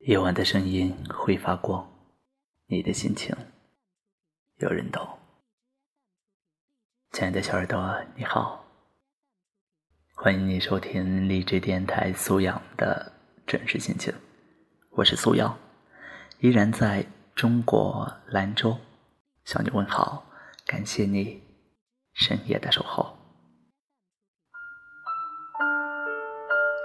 [0.00, 1.90] 夜晚的声音会发光，
[2.66, 3.34] 你的心情
[4.56, 5.18] 有人懂。
[7.12, 8.66] 亲爱的小耳朵，你好，
[10.14, 13.12] 欢迎你收听励志电台素养的
[13.46, 14.12] 真实心情。
[14.90, 15.58] 我是素养，
[16.40, 18.76] 依然在中国兰州
[19.44, 20.26] 向你问好，
[20.66, 21.42] 感谢你
[22.12, 23.16] 深夜的守候。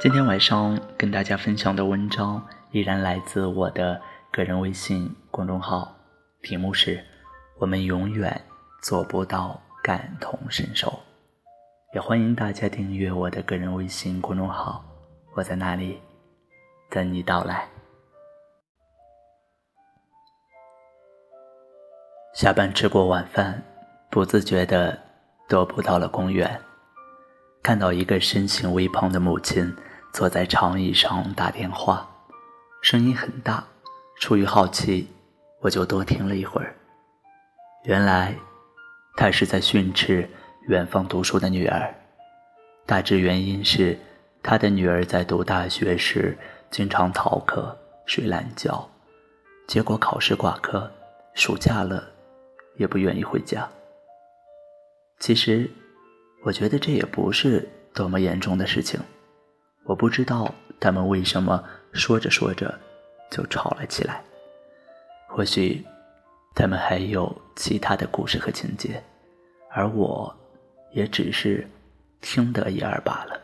[0.02, 3.99] 今天晚上跟大家分享的文章依然来自我的
[4.31, 5.95] 个人微信公众号，
[6.41, 7.03] 题目是
[7.57, 8.39] “我们永远
[8.81, 10.99] 做不到感同身受”。
[11.95, 14.85] 也欢迎大家订阅我的个人微信公众号，
[15.35, 15.99] 我在那里
[16.91, 17.67] 等你到来。
[22.36, 23.63] 下班吃过晚饭，
[24.11, 24.95] 不自觉地
[25.47, 26.61] 踱步到了公园，
[27.63, 29.75] 看到一个身形微胖的母亲。
[30.11, 32.09] 坐在长椅上打电话，
[32.81, 33.63] 声音很大。
[34.19, 35.07] 出于好奇，
[35.61, 36.75] 我就多听了一会儿。
[37.83, 38.36] 原来，
[39.16, 40.30] 他是在训斥
[40.67, 41.94] 远方读书的女儿。
[42.86, 43.97] 大致原因是，
[44.41, 46.38] 他的女儿在读大学时
[46.69, 48.89] 经常逃课、睡懒觉，
[49.67, 50.91] 结果考试挂科，
[51.33, 52.03] 暑假了
[52.75, 53.69] 也不愿意回家。
[55.19, 55.69] 其实，
[56.43, 58.99] 我觉得这也不是多么严重的事情。
[59.86, 62.78] 我不知道他们为什么说着说着
[63.30, 64.22] 就吵了起来。
[65.28, 65.86] 或许
[66.56, 69.02] 他们还有其他的故事和情节，
[69.72, 70.36] 而我
[70.92, 71.67] 也只是
[72.22, 73.40] 听得一二罢了。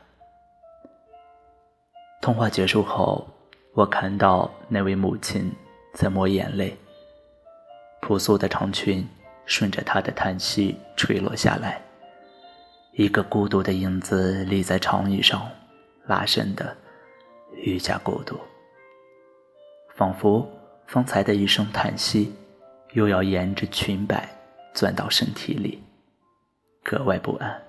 [2.21, 3.27] 通话结束后，
[3.73, 5.51] 我看到那位母亲
[5.93, 6.75] 在抹眼泪，
[8.01, 9.07] 朴素的长裙
[9.45, 11.81] 顺着她的叹息垂落下来，
[12.93, 15.49] 一个孤独的影子立在长椅上。
[16.07, 16.77] 拉伸的
[17.55, 18.39] 愈加孤独，
[19.95, 20.47] 仿佛
[20.87, 22.33] 方才的一声叹息，
[22.93, 24.29] 又要沿着裙摆
[24.73, 25.81] 钻到身体里，
[26.83, 27.63] 格外不安，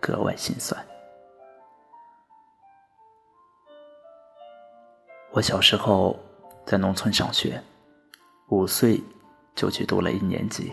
[0.00, 0.84] 格外心酸。
[5.30, 6.18] 我小时候
[6.64, 7.62] 在农村上学，
[8.48, 9.00] 五岁
[9.54, 10.72] 就去读了一年级，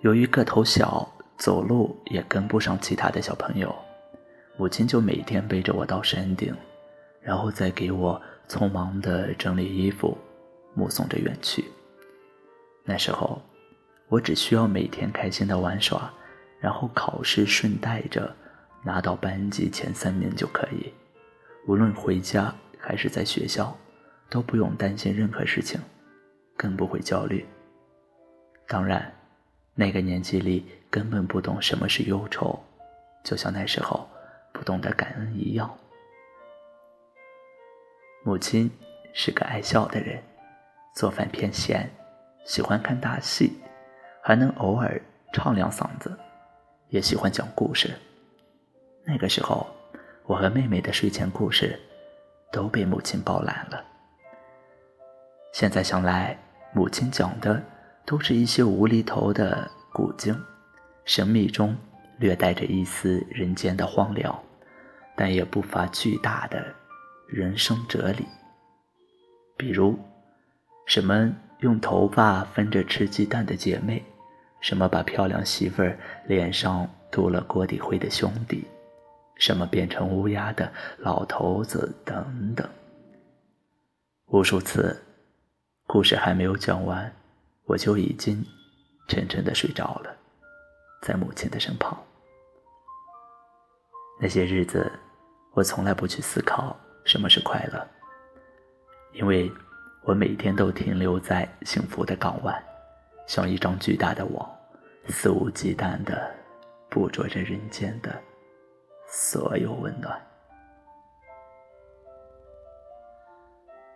[0.00, 3.74] 由于个头小，走路也跟不上其他的小朋友。
[4.62, 6.54] 母亲就每天背着我到山顶，
[7.20, 10.16] 然后再给我匆忙地整理衣服，
[10.72, 11.64] 目送着远去。
[12.84, 13.42] 那时候，
[14.06, 16.08] 我只需要每天开心的玩耍，
[16.60, 18.32] 然后考试顺带着
[18.84, 20.94] 拿到班级前三名就可以。
[21.66, 23.76] 无论回家还是在学校，
[24.30, 25.80] 都不用担心任何事情，
[26.56, 27.44] 更不会焦虑。
[28.68, 29.12] 当然，
[29.74, 32.56] 那个年纪里根本不懂什么是忧愁，
[33.24, 34.08] 就像那时候。
[34.52, 35.78] 不懂得感恩一样。
[38.24, 38.70] 母亲
[39.12, 40.22] 是个爱笑的人，
[40.94, 41.90] 做饭偏咸，
[42.44, 43.60] 喜欢看大戏，
[44.22, 45.00] 还能偶尔
[45.32, 46.16] 唱两嗓子，
[46.88, 47.90] 也喜欢讲故事。
[49.04, 49.66] 那个时候，
[50.24, 51.76] 我和妹妹的睡前故事
[52.52, 53.84] 都被母亲包揽了。
[55.52, 56.38] 现在想来，
[56.72, 57.60] 母亲讲的
[58.06, 60.40] 都是一些无厘头的古经，
[61.04, 61.76] 神秘中。
[62.18, 64.38] 略带着一丝人间的荒凉，
[65.16, 66.74] 但也不乏巨大的
[67.26, 68.26] 人生哲理。
[69.56, 69.98] 比如，
[70.86, 74.02] 什么用头发分着吃鸡蛋的姐妹，
[74.60, 78.66] 什么把漂亮媳妇儿脸上涂了锅底灰的兄弟，
[79.36, 82.68] 什么变成乌鸦的老头子等等。
[84.26, 85.02] 无数次，
[85.86, 87.12] 故事还没有讲完，
[87.66, 88.44] 我就已经
[89.06, 90.16] 沉沉的睡着了，
[91.02, 92.00] 在母亲的身旁。
[94.20, 94.90] 那些日子，
[95.52, 96.74] 我从来不去思考
[97.04, 97.86] 什么是快乐，
[99.12, 99.50] 因为
[100.04, 102.64] 我每天都停留在幸福的港湾，
[103.26, 104.48] 像一张巨大的网，
[105.08, 106.32] 肆无忌惮地
[106.88, 108.16] 捕捉着人间的
[109.08, 110.18] 所有温暖。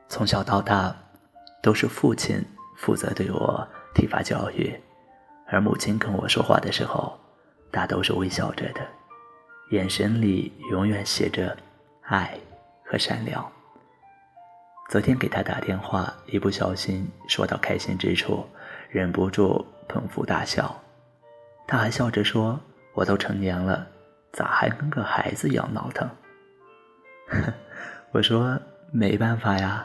[0.08, 0.94] 从小到大，
[1.62, 2.44] 都是父亲
[2.76, 4.75] 负责对我体罚教育，
[5.48, 7.19] 而母亲跟我说话的时候，
[7.70, 8.81] 大都是微笑着的。
[9.70, 11.56] 眼神里永远写着
[12.02, 12.38] 爱
[12.84, 13.44] 和善良。
[14.88, 18.46] 昨天给他打电话，一不小心说到开心之处，
[18.88, 20.75] 忍不住捧腹大笑。
[21.66, 22.58] 他还笑着说
[22.94, 23.84] ：“我都成年了，
[24.32, 26.08] 咋还跟个孩子一样闹腾？”
[28.12, 28.56] 我说
[28.93, 29.84] ：“没办法呀，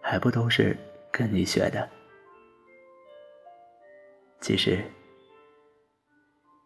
[0.00, 0.76] 还不都是
[1.10, 1.88] 跟你学的。”
[4.48, 4.82] 其实，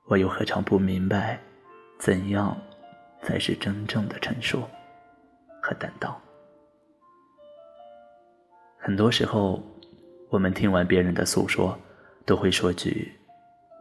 [0.07, 1.37] 我又何尝不明白？
[1.99, 2.57] 怎样
[3.23, 4.63] 才是真正的成熟
[5.61, 6.17] 和担当？
[8.79, 9.61] 很多时候，
[10.31, 11.77] 我们听完别人的诉说，
[12.25, 13.13] 都会说句：“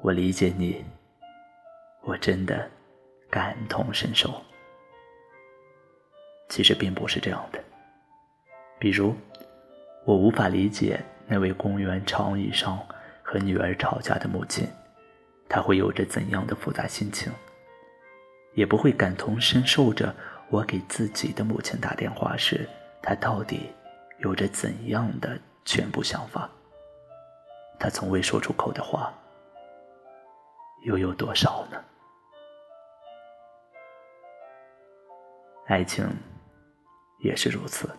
[0.02, 0.84] 我理解你，
[2.02, 2.68] 我真的
[3.30, 4.34] 感同身受。”
[6.50, 7.64] 其实并不是这样的。
[8.80, 9.14] 比如，
[10.06, 12.80] 我无法理解那位公园长椅上
[13.32, 14.68] 和女儿吵架的母亲，
[15.48, 17.32] 她会有着怎样的复杂心情，
[18.56, 20.14] 也不会感同身受着
[20.50, 22.68] 我给自己的母亲打电话时，
[23.02, 23.70] 她到底。
[24.20, 25.36] 有着怎样的
[25.66, 26.48] 全部想法？
[27.80, 29.12] 他从未说出口的话，
[30.84, 31.84] 又有多少呢？
[35.66, 36.08] 爱情
[37.22, 37.90] 也是如此。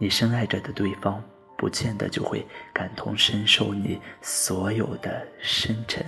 [0.00, 1.22] 你深爱着的对方，
[1.58, 6.06] 不见得就会感同身受你所有的深沉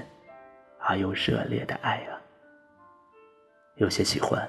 [0.79, 2.17] 而又热烈的爱啊。
[3.75, 4.49] 有些喜欢，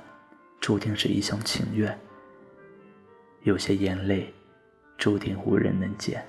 [0.60, 2.00] 注定是一厢情愿。
[3.42, 4.32] 有些眼泪，
[4.96, 6.22] 注定无人能见；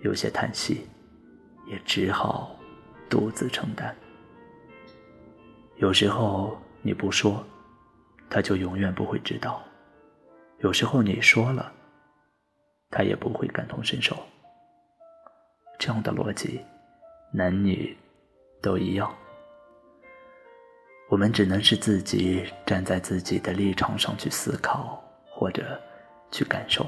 [0.00, 0.86] 有些叹息，
[1.66, 2.58] 也只好
[3.10, 3.94] 独自承担。
[5.76, 7.44] 有时候你不说，
[8.30, 9.60] 他就永远不会知道；
[10.60, 11.70] 有时候你说了，
[12.90, 14.16] 他也不会感同身受。
[15.78, 16.60] 这样的逻辑，
[17.32, 17.96] 男女
[18.62, 19.14] 都一样。
[21.08, 25.02] 我们只能是自己站在自己的立场上去思考。
[25.38, 25.80] 或者
[26.32, 26.84] 去感受。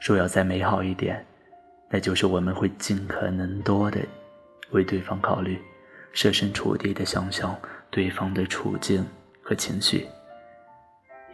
[0.00, 1.24] 说要再美好一点，
[1.88, 3.98] 那就是我们会尽可能多的
[4.72, 5.58] 为对方考虑，
[6.12, 7.58] 设身处地的想想
[7.90, 9.02] 对方的处境
[9.42, 10.06] 和情绪，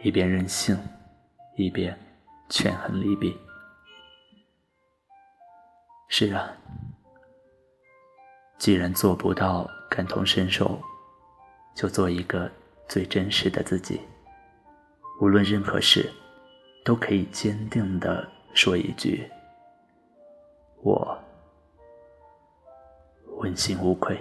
[0.01, 0.77] 一边任性，
[1.57, 1.93] 一边
[2.49, 3.37] 权衡利弊。
[6.07, 6.51] 是啊，
[8.57, 10.81] 既然做不到感同身受，
[11.75, 12.49] 就做一个
[12.87, 14.01] 最真实的自己。
[15.19, 16.09] 无论任何事，
[16.85, 19.29] 都可以坚定的说一句
[20.81, 21.17] ：“我
[23.39, 24.17] 问心无愧。”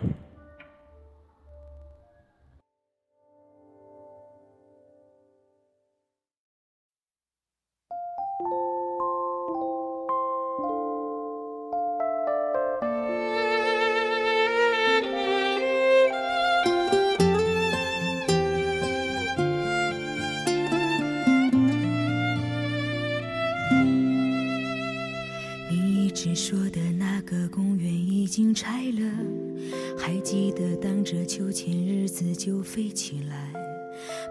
[31.06, 33.52] 着秋千日子就飞起来。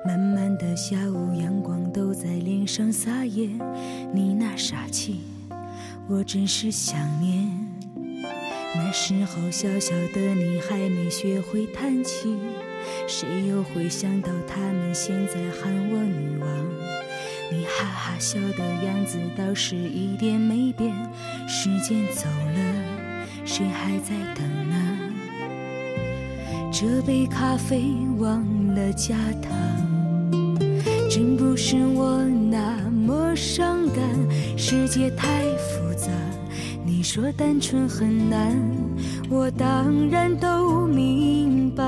[0.06, 3.48] 慢慢的下午阳光都在脸上撒野，
[4.13, 5.22] 你那傻气，
[6.10, 7.50] 我真是想念。
[8.75, 12.38] 那时候小小的你还没学会弹琴，
[13.07, 16.50] 谁又会想到他们现在喊我女王？
[17.54, 20.94] 你哈哈笑的样子倒是一点没变，
[21.48, 23.45] 时间走了。
[23.45, 24.85] 谁还在等呢？
[26.77, 27.86] 这杯咖啡
[28.18, 28.45] 忘
[28.75, 29.50] 了加糖，
[31.10, 34.04] 真不是我那么伤感。
[34.57, 36.12] 世界太复杂，
[36.86, 38.54] 你说单纯很难，
[39.30, 41.81] 我当然都明白。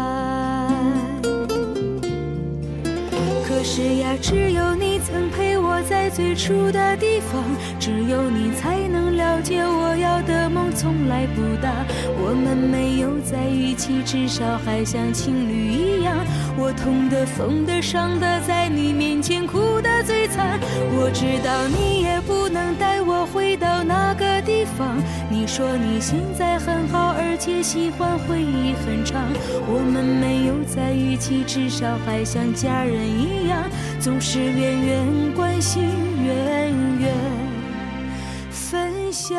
[3.45, 7.43] 可是呀，只有你曾陪我在最初的地方，
[7.79, 11.71] 只有你才能了解我要的梦从来不大。
[12.19, 16.15] 我们没有在一起，至少还像情侣一样。
[16.57, 20.59] 我痛的、疯的、伤的，在你面前哭得最惨。
[20.91, 24.97] 我知道你也不能带我回到那个地方。
[25.29, 29.21] 你说你现在很好，而且喜欢回忆很长。
[29.67, 33.63] 我们没有在一起，至少还像家人一样。
[33.99, 35.05] 总是远远
[35.35, 35.83] 关心，心
[36.23, 37.13] 远远
[38.49, 39.37] 分享。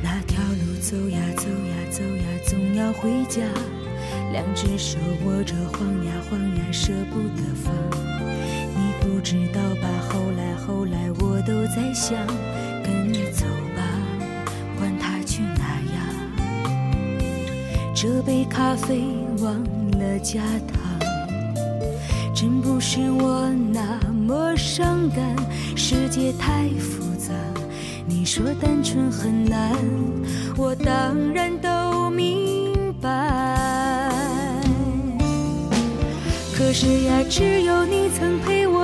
[0.00, 3.42] 那条路走呀走呀走呀，总要回家。
[4.30, 7.74] 两只手握着，晃呀晃呀，舍不得放。
[9.04, 9.88] 不知道吧？
[10.08, 12.26] 后来后来，我都在想，
[12.82, 13.44] 跟你走
[13.76, 13.82] 吧，
[14.78, 15.96] 管他去哪呀。
[17.94, 19.04] 这杯咖啡
[19.42, 19.62] 忘
[20.00, 20.40] 了加
[20.72, 20.80] 糖，
[22.34, 25.36] 真不是我那么伤感。
[25.76, 27.34] 世界太复杂，
[28.06, 29.76] 你说单纯很难，
[30.56, 33.10] 我当然都明白。
[36.56, 38.53] 可是呀，只有你曾陪